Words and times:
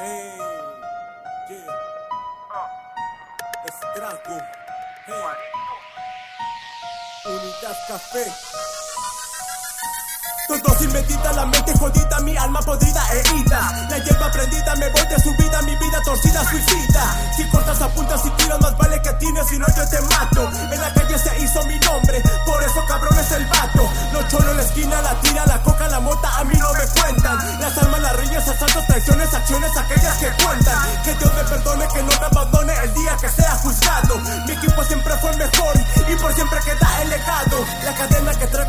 Hey, 0.00 0.30
yeah. 1.50 1.66
Estrago. 3.66 4.38
Hey. 5.06 5.34
Unidad 7.26 7.76
Café. 7.88 8.24
Todo 10.46 10.78
sin 10.78 10.92
medida, 10.92 11.32
la 11.32 11.46
mente 11.46 11.76
jodida, 11.76 12.20
mi 12.20 12.36
alma 12.36 12.60
podrida 12.60 13.02
e 13.12 13.22
ida. 13.40 13.88
La 13.90 13.98
hierba 13.98 14.30
prendida, 14.30 14.76
me 14.76 14.88
voy 14.90 15.06
de 15.08 15.18
su 15.18 15.34
vida, 15.34 15.62
mi 15.62 15.74
vida 15.74 16.00
torcida, 16.04 16.44
suicida. 16.48 17.32
Si 17.36 17.44
cortas, 17.50 17.82
apuntas 17.82 18.24
y 18.24 18.30
tiras, 18.30 18.60
más 18.60 18.78
vale 18.78 19.02
que 19.02 19.12
tienes, 19.14 19.48
si 19.48 19.58
no 19.58 19.66
yo 19.66 19.88
te 19.90 20.00
mato. 20.02 20.48
En 20.72 20.80
la 20.80 20.94
calle 20.94 21.18
se 21.18 21.42
hizo 21.42 21.66
mi 21.66 21.78
nombre, 21.80 22.22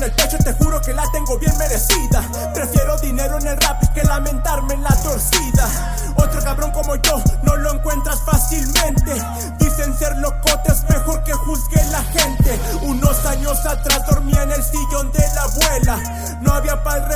en 0.00 0.04
el 0.04 0.12
pecho, 0.12 0.38
te 0.38 0.52
juro 0.54 0.80
que 0.80 0.94
la 0.94 1.04
tengo 1.12 1.38
bien 1.38 1.56
merecida. 1.58 2.22
Prefiero 2.54 2.96
dinero 2.98 3.38
en 3.38 3.48
el 3.48 3.56
rap 3.58 3.82
que 3.92 4.02
lamentarme 4.02 4.74
en 4.74 4.82
la 4.82 4.96
torcida. 5.02 5.68
Otro 6.16 6.42
cabrón 6.42 6.70
como 6.72 6.96
yo 6.96 7.22
no 7.42 7.56
lo 7.56 7.74
encuentras 7.74 8.20
fácilmente. 8.24 9.12
Dicen 9.58 9.96
ser 9.98 10.16
locotes, 10.16 10.84
mejor 10.88 11.22
que 11.24 11.32
juzgue 11.32 11.84
la 11.90 12.02
gente. 12.04 12.58
Unos 12.82 13.26
años 13.26 13.58
atrás 13.66 14.06
dormía 14.06 14.42
en 14.42 14.52
el 14.52 14.62
sillón 14.62 15.12
de 15.12 15.24
la 15.34 15.42
abuela. 15.42 16.38
No 16.40 16.54
había 16.54 16.82
para 16.82 17.04
el 17.04 17.08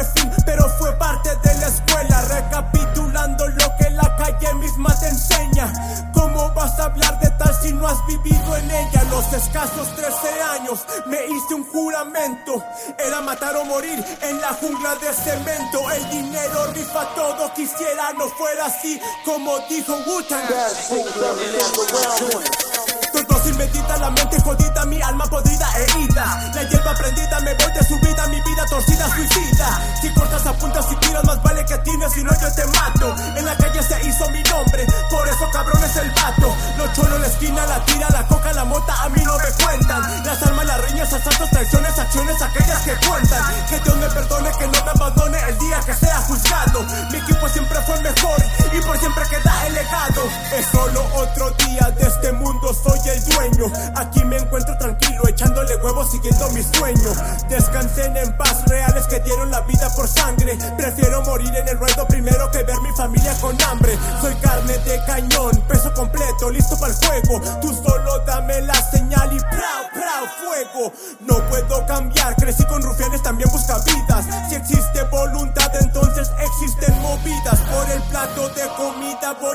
13 10.20 10.42
años 10.42 10.80
me 11.06 11.26
hice 11.26 11.54
un 11.54 11.64
juramento. 11.64 12.62
Era 12.98 13.20
matar 13.20 13.56
o 13.56 13.64
morir 13.64 14.04
en 14.22 14.40
la 14.40 14.48
jungla 14.54 14.94
de 14.96 15.12
cemento. 15.12 15.90
El 15.90 16.10
dinero 16.10 16.66
rifa 16.72 17.14
todo, 17.14 17.52
quisiera 17.54 18.12
no 18.12 18.28
fuera 18.28 18.66
así 18.66 19.00
como 19.24 19.58
dijo 19.68 19.96
Wu-Tang. 20.06 20.48
Todo 23.12 23.44
sin 23.44 23.56
medida, 23.56 23.96
la 23.98 24.10
mente 24.10 24.40
jodida, 24.40 24.84
mi 24.86 25.00
alma 25.00 25.24
podrida 25.26 25.68
e 25.76 26.00
ida. 26.00 26.52
La 26.54 26.62
hierba 26.68 26.94
prendida, 26.94 27.40
me 27.40 27.54
voy 27.54 27.72
de 27.72 27.84
su 27.84 27.98
vida, 28.00 28.26
mi 28.28 28.40
vida 28.40 28.66
torcida, 28.68 29.08
suicida. 29.14 29.96
Si 30.00 30.12
cortas, 30.14 30.46
apuntas 30.46 30.86
y 30.90 30.96
tiras, 30.96 31.24
más 31.24 31.42
vale 31.42 31.64
que 31.64 31.78
tienes, 31.78 32.12
si 32.12 32.22
no 32.22 32.30
yo 32.40 32.52
te 32.54 32.66
mato. 32.66 33.14
En 33.36 33.44
la 33.44 33.56
calle 33.56 33.82
se 33.82 34.06
hizo 34.06 34.28
mi 34.30 34.42
nombre, 34.42 34.86
por 35.10 35.28
eso 35.28 35.48
cabrón 35.52 35.82
es 35.84 35.96
el 35.96 36.10
vato. 36.10 36.54
Los 36.76 36.92
cholos 36.92 37.20
la 37.20 37.26
esquina, 37.26 37.66
la 37.66 37.84
tira, 37.84 38.08
la 38.10 38.26
coca, 38.26 38.52
la 38.52 38.64
mota, 38.64 39.02
a 39.02 39.08
mí 39.08 39.22
no 39.24 39.38
me 39.38 39.63
sueño. 56.84 57.10
Descansen 57.48 58.16
en 58.16 58.36
paz, 58.36 58.64
reales 58.66 59.06
que 59.06 59.20
dieron 59.20 59.50
la 59.50 59.60
vida 59.62 59.88
por 59.94 60.06
sangre. 60.06 60.58
Prefiero 60.76 61.22
morir 61.22 61.54
en 61.54 61.68
el 61.68 61.78
ruedo 61.78 62.06
primero 62.06 62.50
que 62.50 62.62
ver 62.62 62.78
mi 62.80 62.90
familia 62.96 63.34
con 63.40 63.56
hambre. 63.62 63.98
Soy 64.20 64.34
carne 64.36 64.76
de 64.78 65.02
cañón, 65.06 65.52
peso 65.68 65.92
completo, 65.94 66.50
listo 66.50 66.76
para 66.78 66.92
el 66.92 66.98
juego. 66.98 67.40
Tú 67.60 67.74
solo 67.74 68.18
dame 68.26 68.60
la 68.62 68.74
señal 68.90 69.32
y 69.32 69.40
prau, 69.40 69.84
prau, 69.94 70.26
fuego. 70.42 70.92
No 71.20 71.36
puedo 71.48 71.86
cambiar, 71.86 72.36
crecí 72.36 72.64
con 72.64 72.82
rufianes, 72.82 73.13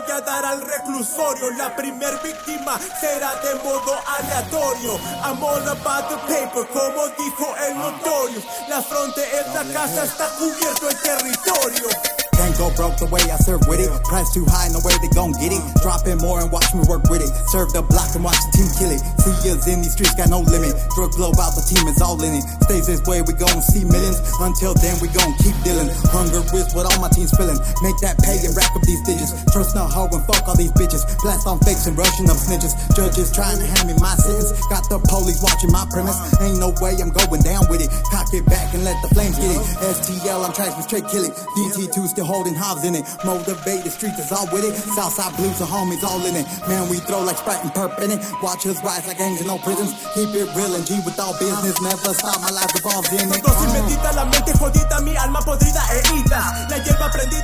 voy 0.02 0.12
a 0.12 0.22
dar 0.22 0.46
al 0.46 0.62
reclusorio. 0.62 1.52
La 1.52 1.76
primer 1.76 2.20
víctima 2.22 2.80
será 3.00 3.36
de 3.42 3.56
modo 3.56 3.96
aleatorio. 4.18 5.00
I'm 5.24 5.44
all 5.44 5.68
about 5.68 6.10
the 6.10 6.18
paper, 6.28 6.68
como 6.68 7.08
dijo 7.18 7.56
el 7.68 7.78
notorio. 7.78 8.42
La 8.68 8.82
fronte 8.82 9.22
es 9.22 9.48
la 9.54 9.64
casa, 9.74 10.04
está 10.06 10.30
cubierto 10.38 10.90
el 10.90 10.98
territorio. 11.02 12.29
Can't 12.40 12.56
go 12.56 12.72
broke 12.72 12.96
the 12.96 13.12
way 13.12 13.20
I 13.28 13.36
serve 13.36 13.68
with 13.68 13.84
it. 13.84 13.92
Price 14.08 14.32
too 14.32 14.48
high, 14.48 14.72
no 14.72 14.80
way 14.80 14.96
they 15.04 15.12
gon' 15.12 15.36
get 15.36 15.52
it. 15.52 15.60
Drop 15.84 16.08
in 16.08 16.24
more 16.24 16.40
and 16.40 16.48
watch 16.48 16.72
me 16.72 16.88
work 16.88 17.04
with 17.12 17.20
it. 17.20 17.28
Serve 17.52 17.68
the 17.76 17.84
block 17.84 18.16
and 18.16 18.24
watch 18.24 18.40
the 18.48 18.64
team 18.64 18.72
kill 18.80 18.96
it. 18.96 19.04
See 19.20 19.36
years 19.44 19.68
in 19.68 19.84
these 19.84 19.92
streets, 19.92 20.16
got 20.16 20.32
no 20.32 20.40
limit. 20.48 20.72
Drug 20.96 21.12
globe 21.20 21.36
out, 21.36 21.52
the 21.60 21.66
team 21.68 21.84
is 21.92 22.00
all 22.00 22.16
in 22.24 22.40
it. 22.40 22.48
Stays 22.64 22.88
this 22.88 23.04
way, 23.04 23.20
we 23.20 23.36
gon' 23.36 23.60
see 23.60 23.84
millions. 23.84 24.24
Until 24.40 24.72
then, 24.80 24.96
we 25.04 25.12
gon' 25.12 25.36
keep 25.44 25.52
dealing. 25.68 25.92
Hunger 26.16 26.40
is 26.56 26.72
what 26.72 26.88
all 26.88 26.96
my 27.04 27.12
team's 27.12 27.36
feeling. 27.36 27.60
Make 27.84 28.00
that 28.08 28.16
pay 28.24 28.40
and 28.40 28.56
rack 28.56 28.72
up 28.72 28.88
these 28.88 29.04
digits. 29.04 29.36
Trust 29.52 29.76
no 29.76 29.84
hoe 29.84 30.08
and 30.08 30.24
fuck 30.24 30.48
all 30.48 30.56
these 30.56 30.72
bitches. 30.80 31.04
Blast 31.20 31.44
on 31.44 31.60
fakes 31.68 31.92
and 31.92 32.00
rushing 32.00 32.32
up 32.32 32.40
snitches. 32.40 32.72
Judges 32.96 33.36
trying 33.36 33.60
to 33.60 33.68
hand 33.68 33.92
me 33.92 34.00
my 34.00 34.16
sentence. 34.16 34.56
Got 34.72 34.79
the 34.90 35.00
police 35.08 35.42
watching 35.42 35.72
my 35.72 35.86
premise. 35.90 36.18
Ain't 36.42 36.60
no 36.60 36.74
way 36.82 36.98
I'm 37.00 37.14
going 37.14 37.42
down 37.42 37.70
with 37.70 37.82
it. 37.82 37.90
Cock 38.10 38.34
it 38.34 38.46
back 38.46 38.74
and 38.74 38.84
let 38.84 38.98
the 39.02 39.10
flames 39.14 39.38
get 39.38 39.54
it. 39.54 39.62
STL, 39.96 40.44
I'm 40.46 40.54
tracking 40.54 40.82
straight 40.84 41.08
kill 41.08 41.24
it. 41.24 41.34
DT2 41.56 42.10
still 42.10 42.26
holding 42.26 42.56
Hobbs 42.56 42.84
in 42.84 42.96
it. 42.96 43.06
Motivate 43.24 43.86
the 43.86 43.92
streets 43.94 44.20
is 44.20 44.32
all 44.32 44.50
with 44.52 44.66
it. 44.66 44.74
Southside 44.76 45.36
blues 45.38 45.62
and 45.62 45.70
homies 45.70 46.04
all 46.04 46.20
in 46.26 46.36
it. 46.36 46.46
Man, 46.68 46.90
we 46.90 46.98
throw 47.06 47.22
like 47.22 47.38
Sprite 47.38 47.64
and 47.64 47.72
Perp 47.72 48.02
in 48.02 48.12
it. 48.12 48.20
Watch 48.42 48.66
us 48.66 48.82
rise 48.84 49.06
like 49.08 49.20
angels, 49.22 49.42
in 49.42 49.48
no 49.48 49.58
prisons. 49.62 49.94
Keep 50.18 50.34
it 50.34 50.50
real 50.58 50.74
and 50.74 50.86
G 50.86 50.98
with 51.06 51.20
all 51.20 51.38
business. 51.38 51.78
Never 51.82 52.14
stop, 52.18 52.42
my 52.42 52.50
life 52.50 52.74
revolves 52.74 53.14
in 53.14 53.30
it. 53.30 53.42
Medida, 53.70 54.12
la 54.18 54.26
mi 54.26 55.16
alma. 55.16 55.40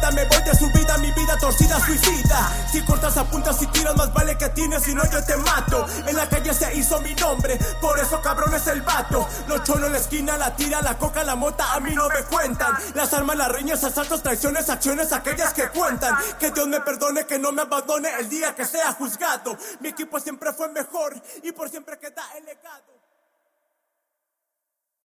La 0.06 0.12
me 0.12 0.28
su 0.54 0.68
vida, 0.68 0.98
mi 1.00 1.12
vida 1.12 1.38
suicida. 1.40 2.52
Si 2.72 2.82
cortas, 2.82 3.18
apuntas 3.18 3.58
tiras, 3.72 3.96
más 3.96 4.14
si 4.56 4.96
no 4.96 5.04
yo 5.12 5.24
te 5.24 5.36
mato. 5.38 5.86
En 6.08 6.16
la 6.16 6.28
calle 6.30 6.54
se 6.54 6.74
hizo 6.76 7.02
mi 7.02 7.14
nombre, 7.16 7.60
por 7.82 8.00
eso 8.00 8.22
cabrón 8.22 8.54
es 8.54 8.66
el 8.68 8.82
vato. 8.82 9.28
Los 9.48 9.64
cholos 9.64 9.88
en 9.88 9.92
la 9.94 9.98
esquina, 9.98 10.38
la 10.38 10.56
tira, 10.56 10.82
la 10.82 10.98
coca, 10.98 11.24
la 11.24 11.36
mota, 11.36 11.74
a 11.74 11.80
mí 11.80 11.94
no 11.94 12.08
me 12.08 12.24
cuentan. 12.24 12.74
Las 12.94 13.14
armas, 13.14 13.36
las 13.36 13.52
riñas, 13.52 13.84
asaltos, 13.84 14.24
traiciones, 14.24 14.70
acciones, 14.70 15.12
aquellas 15.12 15.54
que 15.54 15.68
cuentan. 15.70 16.16
Que 16.40 16.52
Dios 16.52 16.68
me 16.68 16.80
perdone, 16.82 17.26
que 17.26 17.38
no 17.38 17.52
me 17.52 17.64
abandone 17.64 18.10
el 18.20 18.30
día 18.30 18.56
que 18.56 18.66
sea 18.66 18.94
juzgado. 18.94 19.58
Mi 19.82 19.90
equipo 19.90 20.20
siempre 20.20 20.54
fue 20.54 20.70
mejor 20.70 21.14
y 21.44 21.52
por 21.52 21.70
siempre 21.70 22.00
queda 22.00 22.24
el 22.38 22.46
legado. 22.46 22.96